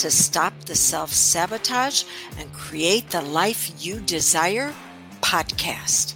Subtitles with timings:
[0.00, 2.04] to Stop the Self Sabotage
[2.38, 4.72] and Create the Life You Desire
[5.20, 6.14] podcast.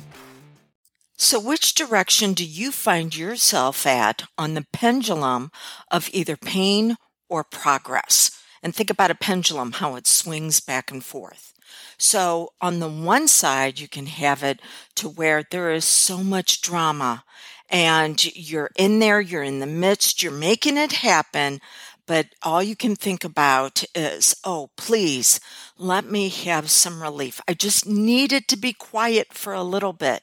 [1.18, 5.50] So, which direction do you find yourself at on the pendulum
[5.90, 6.96] of either pain
[7.28, 8.30] or progress?
[8.62, 11.52] And think about a pendulum, how it swings back and forth.
[11.98, 14.60] So, on the one side, you can have it
[14.94, 17.22] to where there is so much drama
[17.68, 21.60] and you're in there, you're in the midst, you're making it happen,
[22.06, 25.40] but all you can think about is, oh, please
[25.78, 27.40] let me have some relief.
[27.48, 30.22] I just needed to be quiet for a little bit.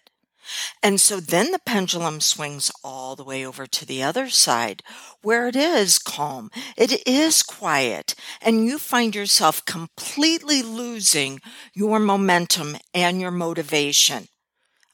[0.81, 4.83] And so then the pendulum swings all the way over to the other side
[5.22, 6.50] where it is calm.
[6.75, 11.39] It is quiet and you find yourself completely losing
[11.73, 14.28] your momentum and your motivation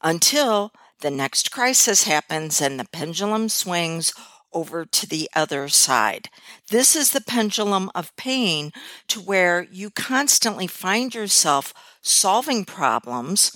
[0.02, 4.14] until the next crisis happens and the pendulum swings
[4.53, 6.30] over to the other side.
[6.70, 8.72] This is the pendulum of pain
[9.08, 13.56] to where you constantly find yourself solving problems.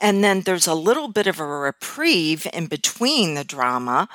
[0.00, 4.08] And then there's a little bit of a reprieve in between the drama,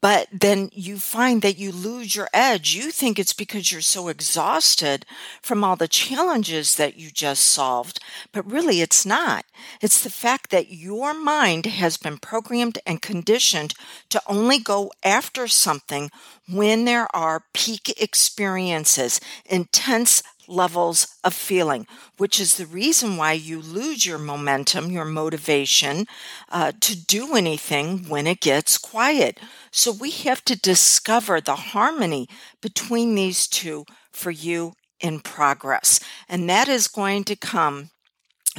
[0.00, 2.74] but then you find that you lose your edge.
[2.74, 5.04] You think it's because you're so exhausted
[5.42, 7.98] from all the challenges that you just solved,
[8.32, 9.44] but really it's not.
[9.80, 13.74] It's the fact that your mind has been programmed and conditioned
[14.10, 16.10] to only go after something
[16.48, 23.60] when there are peak experiences, intense levels of feeling, which is the reason why you
[23.60, 26.06] lose your momentum, your motivation
[26.48, 29.38] uh, to do anything when it gets quiet.
[29.70, 32.28] So we have to discover the harmony
[32.60, 36.00] between these two for you in progress.
[36.28, 37.90] And that is going to come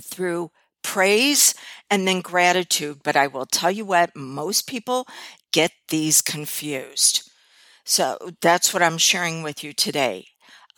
[0.02, 0.52] through
[0.84, 1.53] praise
[1.90, 3.00] and then gratitude.
[3.03, 5.08] But I will tell you what, most people
[5.52, 7.30] get these confused.
[7.84, 10.28] So that's what I'm sharing with you today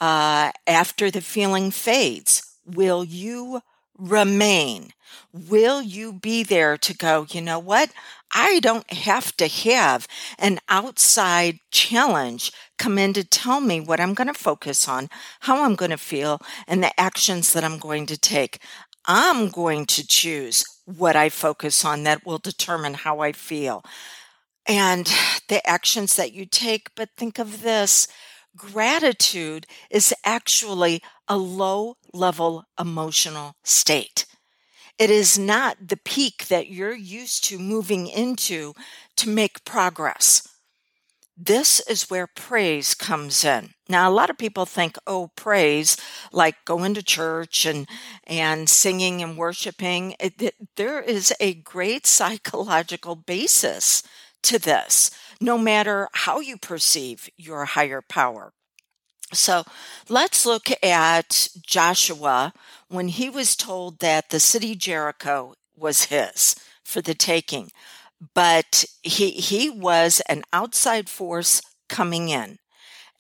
[0.02, 2.58] uh, after the feeling fades?
[2.66, 3.62] Will you
[3.98, 4.92] remain?
[5.32, 7.92] Will you be there to go, you know what?
[8.34, 10.08] I don't have to have
[10.40, 15.10] an outside challenge come in to tell me what I'm going to focus on,
[15.42, 18.60] how I'm going to feel, and the actions that I'm going to take.
[19.06, 23.84] I'm going to choose what I focus on that will determine how I feel
[24.68, 25.12] and
[25.48, 26.94] the actions that you take.
[26.96, 28.08] But think of this
[28.56, 34.26] gratitude is actually a low level emotional state.
[34.98, 38.74] It is not the peak that you're used to moving into
[39.18, 40.48] to make progress.
[41.36, 43.74] This is where praise comes in.
[43.90, 45.98] Now, a lot of people think, oh, praise,
[46.32, 47.90] like going to church and,
[48.28, 50.16] and singing and worshiping.
[50.20, 54.04] It, it, there is a great psychological basis
[54.44, 55.10] to this
[55.42, 58.54] no matter how you perceive your higher power.
[59.34, 59.64] So
[60.08, 62.54] let's look at Joshua
[62.90, 67.72] when he was told that the city Jericho was his for the taking.
[68.36, 72.60] But he, he was an outside force coming in.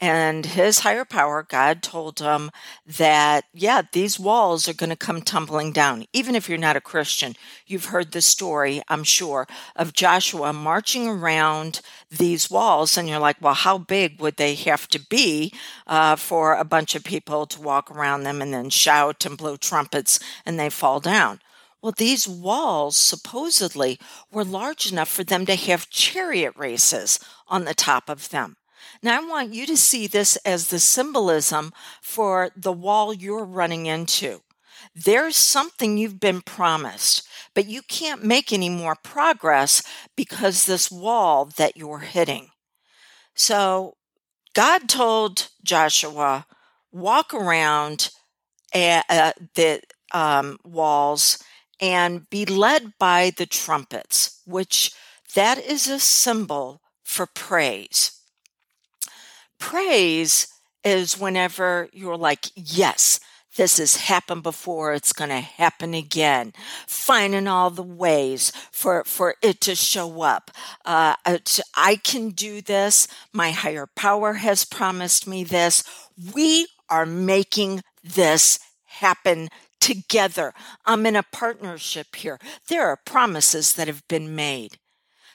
[0.04, 2.50] And his higher power, God told him
[2.88, 6.06] that, yeah, these walls are going to come tumbling down.
[6.12, 7.36] Even if you're not a Christian,
[7.68, 12.98] you've heard the story, I'm sure, of Joshua marching around these walls.
[12.98, 15.54] And you're like, well, how big would they have to be
[15.86, 19.56] uh, for a bunch of people to walk around them and then shout and blow
[19.56, 21.42] trumpets and they fall down?
[21.80, 24.00] Well, these walls supposedly
[24.32, 28.56] were large enough for them to have chariot races on the top of them.
[29.04, 31.72] Now, I want you to see this as the symbolism
[32.02, 34.42] for the wall you're running into.
[34.94, 39.84] There's something you've been promised, but you can't make any more progress
[40.16, 42.50] because this wall that you're hitting.
[43.36, 43.96] So,
[44.54, 46.46] God told Joshua,
[46.92, 48.10] walk around
[48.74, 49.82] uh, the
[50.14, 51.42] um, walls
[51.80, 54.92] and be led by the trumpets, which
[55.36, 58.21] that is a symbol for praise.
[59.62, 60.48] Praise
[60.84, 63.20] is whenever you're like, yes,
[63.56, 64.94] this has happened before.
[64.94, 66.54] It's going to happen again.
[66.88, 70.50] Finding all the ways for, for it to show up.
[70.84, 71.16] Uh,
[71.76, 73.08] I can do this.
[73.32, 75.84] My higher power has promised me this.
[76.34, 79.50] We are making this happen
[79.80, 80.54] together.
[80.86, 82.40] I'm in a partnership here.
[82.68, 84.78] There are promises that have been made.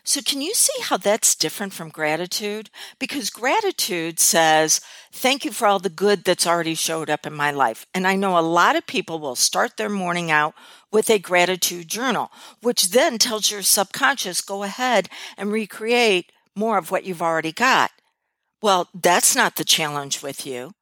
[0.09, 2.71] So, can you see how that's different from gratitude?
[3.01, 4.81] Because gratitude says,
[5.13, 7.87] Thank you for all the good that's already showed up in my life.
[7.93, 10.55] And I know a lot of people will start their morning out
[10.93, 12.31] with a gratitude journal,
[12.63, 17.91] which then tells your subconscious, Go ahead and recreate more of what you've already got.
[18.63, 20.75] Well, that's not the challenge with you.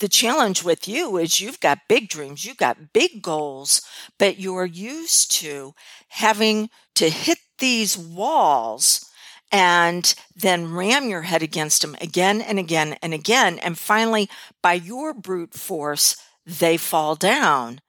[0.00, 3.82] The challenge with you is you've got big dreams, you've got big goals,
[4.18, 5.74] but you're used to
[6.08, 9.08] having to hit these walls
[9.52, 13.60] and then ram your head against them again and again and again.
[13.60, 14.28] And finally,
[14.60, 17.80] by your brute force, they fall down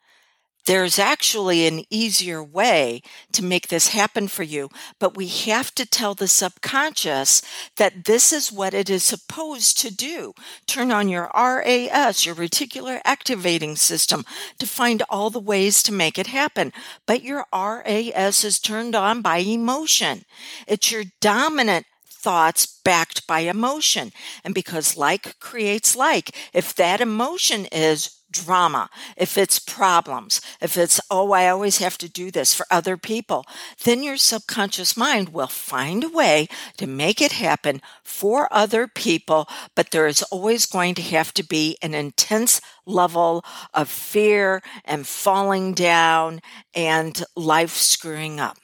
[0.65, 3.01] there's actually an easier way
[3.33, 4.69] to make this happen for you,
[4.99, 7.41] but we have to tell the subconscious
[7.77, 10.33] that this is what it is supposed to do.
[10.65, 14.23] Turn on your RAS, your reticular activating system,
[14.59, 16.71] to find all the ways to make it happen.
[17.05, 20.23] But your RAS is turned on by emotion.
[20.67, 21.85] It's your dominant
[22.23, 24.11] thoughts backed by emotion.
[24.45, 30.99] And because like creates like, if that emotion is drama, if it's problems, if it's,
[31.09, 33.45] oh, I always have to do this for other people,
[33.83, 36.47] then your subconscious mind will find a way
[36.77, 39.47] to make it happen for other people.
[39.75, 45.07] But there is always going to have to be an intense level of fear and
[45.07, 46.41] falling down
[46.73, 48.57] and life screwing up.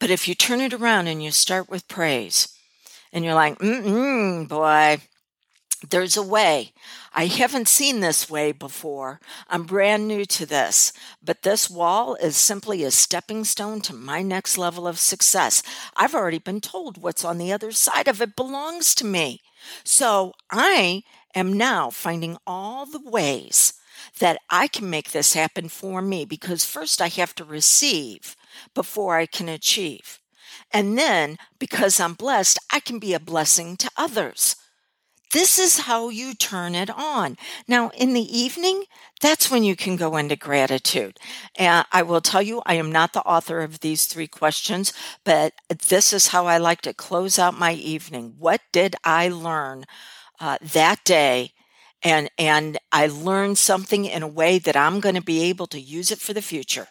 [0.00, 2.48] But if you turn it around and you start with praise
[3.12, 4.98] and you're like, mm boy,
[5.90, 6.72] there's a way.
[7.12, 9.20] I haven't seen this way before.
[9.48, 10.92] I'm brand new to this,
[11.22, 15.62] but this wall is simply a stepping stone to my next level of success.
[15.96, 19.40] I've already been told what's on the other side of it belongs to me.
[19.84, 21.02] So I
[21.34, 23.74] am now finding all the ways
[24.18, 28.36] that I can make this happen for me because first I have to receive
[28.74, 30.20] before I can achieve.
[30.72, 34.56] And then because I'm blessed, I can be a blessing to others.
[35.34, 37.36] This is how you turn it on.
[37.66, 38.84] Now, in the evening,
[39.20, 41.18] that's when you can go into gratitude.
[41.56, 44.92] And I will tell you, I am not the author of these three questions,
[45.24, 45.54] but
[45.88, 48.36] this is how I like to close out my evening.
[48.38, 49.86] What did I learn
[50.38, 51.50] uh, that day?
[52.00, 55.80] And, and I learned something in a way that I'm going to be able to
[55.80, 56.86] use it for the future.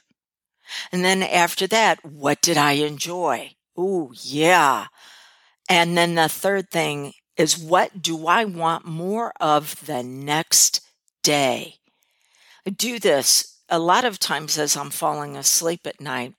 [0.91, 3.55] And then after that, what did I enjoy?
[3.77, 4.87] Oh, yeah.
[5.69, 10.81] And then the third thing is what do I want more of the next
[11.23, 11.75] day?
[12.65, 16.33] I do this a lot of times as I'm falling asleep at night,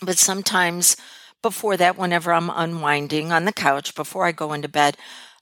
[0.00, 0.96] but sometimes
[1.42, 4.96] before that, whenever I'm unwinding on the couch before I go into bed,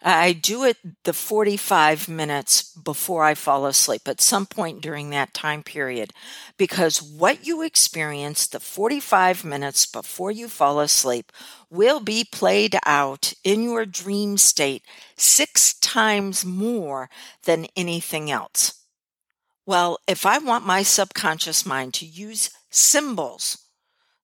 [0.05, 5.33] I do it the 45 minutes before I fall asleep at some point during that
[5.33, 6.13] time period
[6.57, 11.31] because what you experience the 45 minutes before you fall asleep
[11.71, 14.83] will be played out in your dream state
[15.17, 17.09] six times more
[17.45, 18.85] than anything else.
[19.67, 23.62] Well, if I want my subconscious mind to use symbols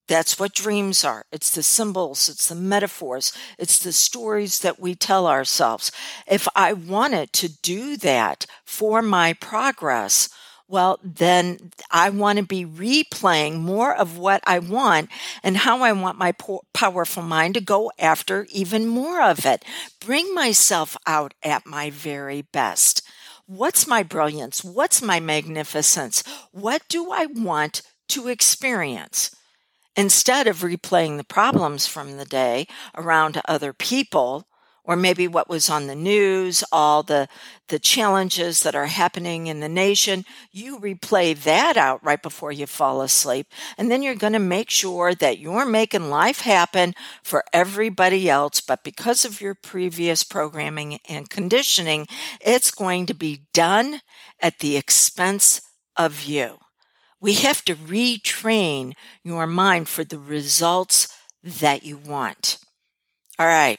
[0.09, 1.25] that's what dreams are.
[1.31, 5.93] It's the symbols, it's the metaphors, it's the stories that we tell ourselves.
[6.27, 10.29] If I wanted to do that for my progress,
[10.71, 15.09] well, then I want to be replaying more of what I want
[15.43, 19.65] and how I want my po- powerful mind to go after even more of it.
[19.99, 23.03] Bring myself out at my very best.
[23.47, 24.63] What's my brilliance?
[24.63, 26.23] What's my magnificence?
[26.53, 29.35] What do I want to experience?
[29.99, 34.47] Instead of replaying the problems from the day around other people
[34.85, 37.29] or maybe what was on the news all the
[37.67, 42.65] the challenges that are happening in the nation you replay that out right before you
[42.65, 43.49] fall asleep.
[43.77, 48.61] And then you're going to make sure that you're making life happen for everybody else.
[48.61, 52.07] But because of your previous programming and conditioning
[52.41, 54.01] it's going to be done
[54.41, 55.61] at the expense
[55.97, 56.59] of you
[57.21, 58.95] we have to retrain
[59.25, 61.09] your mind for the results
[61.43, 62.59] that you want.
[63.39, 63.79] All right.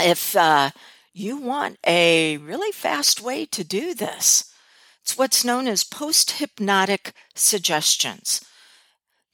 [0.00, 0.70] If uh,
[1.12, 4.52] you want a really fast way to do this,
[5.02, 8.40] it's what's known as post hypnotic suggestions.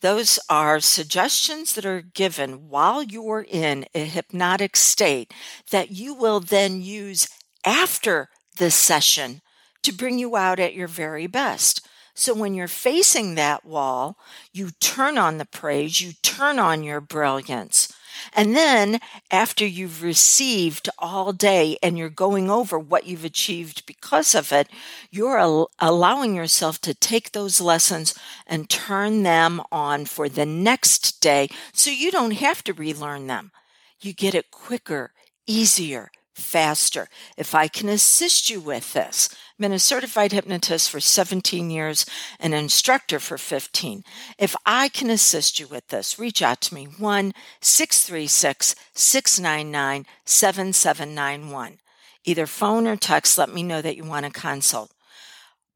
[0.01, 5.35] Those are suggestions that are given while you're in a hypnotic state
[5.71, 7.29] that you will then use
[7.65, 9.41] after the session
[9.83, 11.87] to bring you out at your very best.
[12.19, 14.19] So when you're facing that wall,
[14.53, 17.95] you turn on the praise, you turn on your brilliance.
[18.35, 18.99] And then
[19.31, 24.69] after you've received all day and you're going over what you've achieved because of it,
[25.13, 31.21] you're al- allowing yourself to take those lessons and turn them on for the next
[31.21, 33.53] day so you don't have to relearn them.
[34.01, 35.13] You get it quicker,
[35.47, 37.09] easier, faster.
[37.37, 42.07] If I can assist you with this, I've been a certified hypnotist for 17 years,
[42.39, 44.05] an instructor for 15.
[44.39, 51.79] If I can assist you with this, reach out to me 1 636 699 7791.
[52.25, 54.93] Either phone or text, let me know that you want a consult.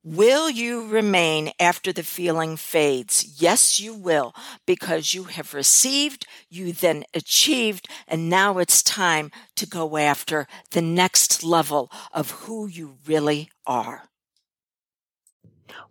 [0.05, 3.41] Will you remain after the feeling fades?
[3.41, 4.35] Yes, you will,
[4.67, 10.83] because you have received, you then achieved, and now it's time to go after the
[10.83, 14.03] next level of who you really are.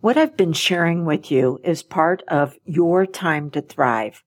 [0.02, 4.24] What I've been sharing with you is part of your time to thrive.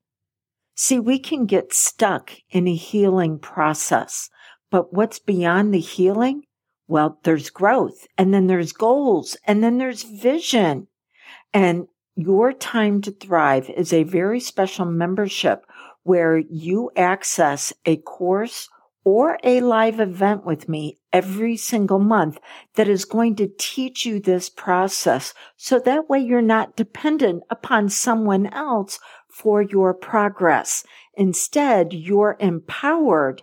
[0.74, 4.30] See, we can get stuck in a healing process,
[4.70, 6.44] but what's beyond the healing
[6.86, 10.88] well, there's growth and then there's goals and then there's vision.
[11.52, 15.66] And your time to thrive is a very special membership
[16.02, 18.68] where you access a course
[19.04, 22.38] or a live event with me every single month
[22.74, 25.34] that is going to teach you this process.
[25.56, 28.98] So that way you're not dependent upon someone else
[29.28, 30.84] for your progress.
[31.14, 33.42] Instead, you're empowered